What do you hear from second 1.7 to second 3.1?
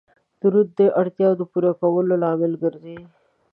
کیدلو لامل ګرځي